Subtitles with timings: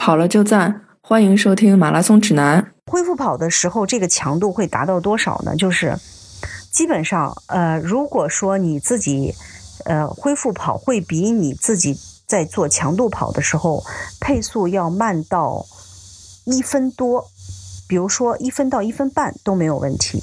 [0.00, 2.72] 跑了就赞，欢迎收听马拉松指南。
[2.86, 5.54] 恢复跑的时候，这个强度会达到多少呢？
[5.54, 5.94] 就是
[6.72, 9.34] 基本上，呃，如果说你自己，
[9.84, 13.84] 呃，恢复跑会比你自己在做强度跑的时候
[14.18, 15.66] 配速要慢到
[16.46, 17.22] 一分多，
[17.86, 20.18] 比如说一分到一分半都没有问题。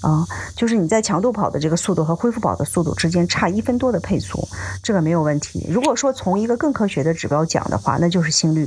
[0.00, 0.26] 啊，
[0.56, 4.48] 就是你在强度跑的这个速度和恢复跑的速度之间差一分多的配速，
[4.82, 5.66] 这个没有问题。
[5.68, 8.66] 如果说从一个更科学的指标讲的话，那就是心率。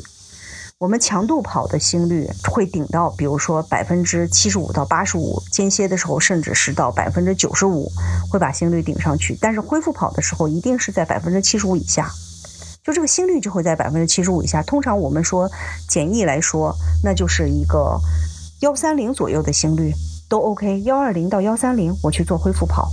[0.82, 7.88] 我们强度跑的心率会顶到，比如说百分之七十五到八十五，间歇的时候甚至是到百分之九十五，
[8.32, 9.38] 会把心率顶上去。
[9.40, 12.12] 但是恢复跑的时候，一定是在百分之七十五以下，
[12.84, 14.64] 就这个心率就会在百分之七十五以下。
[14.64, 15.48] 通常我们说
[15.88, 18.00] 简易来说，那就是一个
[18.62, 19.94] 幺三零左右的心率。
[20.28, 22.90] 都 OK，幺二零到幺三零我去做恢复跑，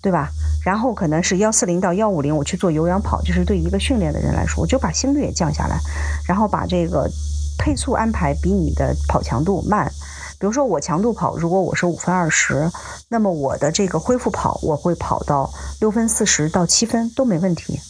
[0.00, 0.30] 对吧？
[0.64, 5.78] 然后可能是幺四零到幺五零我去做有氧跑，就是对一个训练的人来说，我就把心率也降下来，
[6.26, 7.10] 然后把这个
[7.58, 9.90] 配速安排比你的跑强度慢。
[10.38, 12.70] 比如说我强度跑，如果我是五分二十，
[13.08, 17.80] 那么我的这个恢复跑我会跑到六分四十到七分都没问题，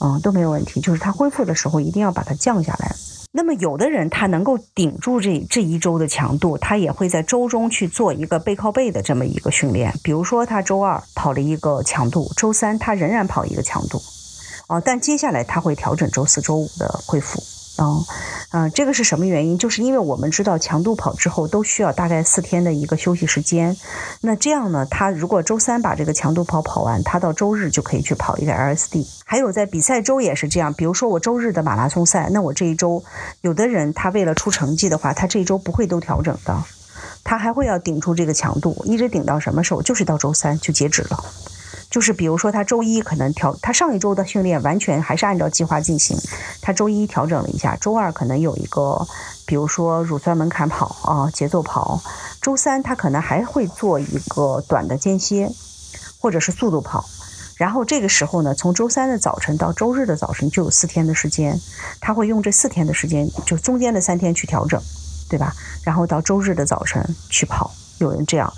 [0.00, 0.80] 嗯，都没有问题。
[0.80, 2.96] 就是它恢复的时候一定要把它降下来。
[3.34, 9.92] 那么有的人他能够顶住这这一周的强度，他也会在周中去做一个背靠背的这么一个训练。
[10.04, 14.00] 比如说他周二跑了一个强度，周三他仍然跑一个强度，
[14.68, 17.42] 哦，但接下来他会调整周四周五的恢复。
[17.76, 18.04] 啊，
[18.52, 19.56] 嗯，这个是什么原因？
[19.56, 23.74] 就是因为我们知道强度跑之后都需要大概四天的一个休息时间。
[24.20, 29.06] 那这样呢，他如果周三把这个强度跑跑完，他到周日就可以去跑一个 LSD。
[29.24, 33.02] 还有在比赛周也是这样，比如说我周日的马拉松赛，那我这一周
[33.40, 36.62] 有的人他为了出成绩的话，他这一周不会都调整的，
[37.24, 39.80] 他还会要顶住这个强度，一直顶到什么时候？
[39.80, 41.24] 就是到周三就截止了。
[41.90, 46.16] 就是比如说，他周一可能调，他上一周的训练完全还是按照计划进行，
[46.62, 49.06] 他周一调整了一下，周二可能有一个，
[49.44, 52.00] 比如说乳酸门槛跑啊，节奏跑，
[52.40, 55.50] 周三他可能还会做一个短的间歇，
[56.20, 57.04] 或者是速度跑，
[57.56, 61.60] 然后这个时候呢，从周三的早晨到周日的早晨就有四天的时间，
[62.00, 64.80] 他会用这四天的时间，就中间的三天去调整，
[65.28, 65.52] 对吧？
[65.82, 68.52] 然后到周日的早晨去跑，有人这样。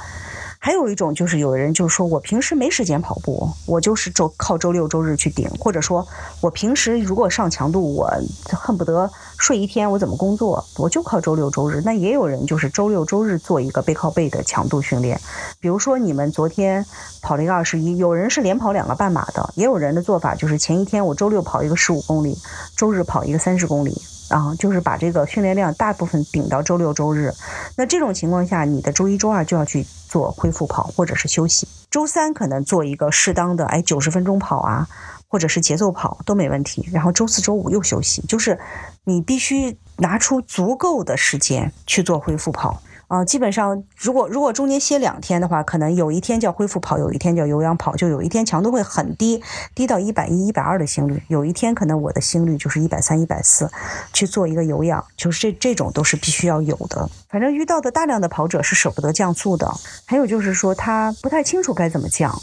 [0.64, 6.08] 还有一种就是有人就是说我平时没时间跑步，我就是周靠周六周日去顶，或者说
[6.40, 8.10] 我平时如果上强度，我
[8.50, 10.64] 恨不得睡一天，我怎么工作？
[10.78, 11.82] 我就靠周六周日。
[11.84, 15.20] 那也有人就是周六周日做一个背靠背的强度训练，
[15.60, 16.86] 比如说你们昨天
[17.20, 22.38] 跑了一个二十一，有人是连跑两个半马的，也有人的做法就是前一天我周六跑一个十五公里，
[22.74, 24.00] 周日跑一个三十公里。
[24.34, 27.32] 啊，就是把这个训练量大部分顶到周六周日，
[27.76, 34.88] 那这种情况下，你的周一周二就要去做恢复跑或者是休息，周三可能做一个适当的哎九十分钟跑啊，
[35.28, 38.58] 或者是节奏跑都没问题，然后周四周五又休息，就是
[39.04, 42.82] 你必须拿出足够的时间去做恢复跑。
[43.08, 49.42] 啊，基本上，如果如果中间歇两天的话，可能有一天叫恢复跑，有一天叫有氧跑，就有一天强度会很低，
[49.74, 53.70] 低到一百一、一百二的心率，有一天可能我的心率就是一百三、一百四，
[54.12, 57.08] 去做一个有氧，就是这这种都是必须要有的。
[57.28, 59.70] 反正遇到的大量的跑者是舍不得降速的，
[60.06, 62.40] 还有就是说他不太清楚该怎么降，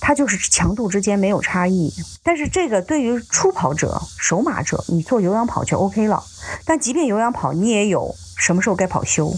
[0.00, 1.92] 他就是强度之间没有差异。
[2.24, 6.22] 但是这个对于初跑者、手马者，你做有氧跑就 OK 了。
[6.64, 9.32] 但即便有氧跑，你也有什么时候该跑休。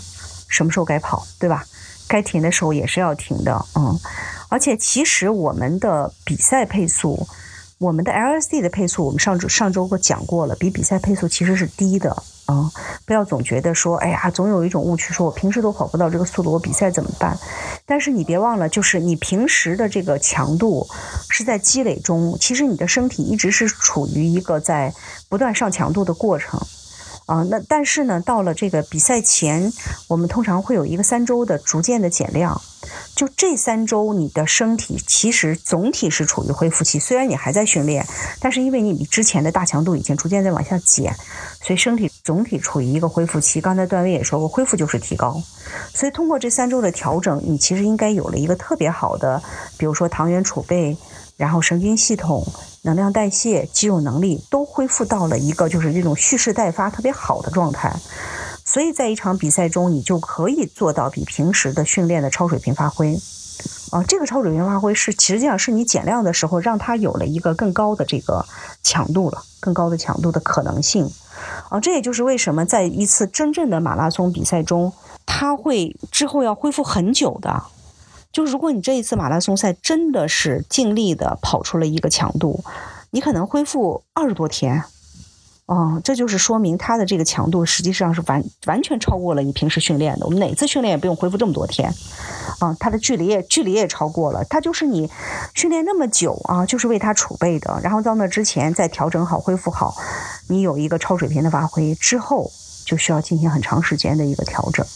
[0.52, 1.64] 什么时候该跑，对吧？
[2.06, 3.98] 该停的时候也是要停的，嗯。
[4.50, 7.26] 而且其实我们的比赛配速，
[7.78, 12.14] 我们的 LSD 的配速，我们上周上周我讲过了，比比赛配速其实是低的，
[12.48, 12.70] 嗯。
[13.06, 17.36] 不要总觉得说，哎呀，总有一种误区，说我平时都跑不到这个速度，我比赛怎么办？
[17.86, 20.86] 但是你别忘了，就是你平时的这个强度
[21.30, 24.92] 是在积累中，其实你的身体一直是处于一个在
[25.30, 26.60] 不断上强度的过程。
[27.32, 29.72] 啊，那但是呢，到了这个比赛前，
[30.06, 32.60] 我们通常会有一个三周的逐渐的减量。
[33.16, 36.98] 就这三周，你的身体其实总体是处于恢复期。
[36.98, 38.06] 虽然你还在训练，
[38.38, 41.16] 但是因为你比之前的大强度已经逐渐在往下减，
[41.62, 43.62] 所以身体总体处于一个恢复期。
[43.62, 45.42] 刚才段威也说过，恢复就是提高。
[45.94, 49.42] 所以通过这三周的调整，你其实应该有了一个特别好的，
[49.78, 50.94] 比如说糖原储备，
[51.38, 52.46] 然后神经系统。
[52.84, 57.94] 能量代谢、肌肉能力都恢复到了一个就是这种蓄势待发特别好的状态，
[58.64, 63.16] 所以在一场比赛中，你就可以做到比平时的训练的超水平发挥。
[63.92, 68.44] 啊，这个超水平发挥是实际上是你减量的时候让它有了一个更高的这个
[68.82, 71.08] 强度了，更高的强度的可能性。
[71.68, 74.92] 啊，这也就是为什么在一次真正的马拉松比赛中，
[75.24, 77.62] 它会之后要恢复很久的。
[78.32, 82.64] 就如果你这一次马拉松赛真的是尽力的跑出了一个强度，
[83.10, 84.82] 你可能恢复二十多天，
[85.66, 90.24] 哦，这就是说明它的这个强度实际上是完完全超过了你平时训练的。
[90.24, 91.92] 我们哪次训练也不用恢复这么多天，
[92.58, 94.42] 啊，他的距离也距离也超过了。
[94.44, 95.10] 它就是你
[95.54, 97.78] 训练那么久啊，就是为他储备的。
[97.82, 99.94] 然后到那之前再调整好、恢复好，
[100.48, 102.50] 你有一个超水平的发挥之后，
[102.86, 104.86] 就需要进行很长时间的一个调整。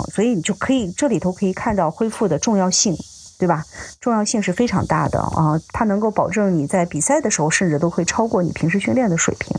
[0.00, 2.96] 哦，所以你就可以这里头可以看到恢复的重要性。
[3.38, 3.64] 对吧？
[4.02, 5.58] 重要性是非常大的啊！
[5.72, 9.56] 它能够保证你在比赛的时候，甚至都会超过你平时训练的水平。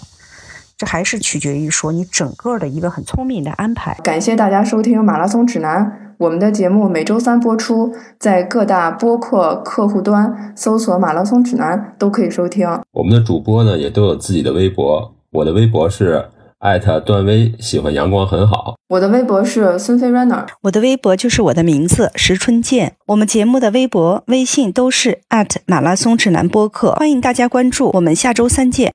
[0.77, 3.97] 这还是取决于说你整个的一个很聪明的安排。
[4.03, 5.83] 感谢大家收听《马拉松指南》，
[6.19, 12.69] 我们的节目每周三播出，在各大播客客户端搜索“马拉松指南”都可以收听。
[12.91, 16.23] 我们的主播呢也都有自己的微博，我的微博是。
[16.61, 18.75] 艾特段威喜欢阳光很好。
[18.87, 22.95] 我的微博是孙飞 runner，我的微博就是我的名字石春健。
[23.07, 27.89] 我们节目的微博、微信都是艾特马拉松指南播客，欢迎大家关注。
[27.93, 28.89] 我们下周三见。